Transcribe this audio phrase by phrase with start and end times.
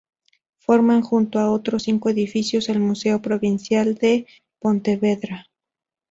[0.57, 4.25] Forman junto a otros cinco edificios el Museo Provincial de
[4.57, 5.45] Pontevedra.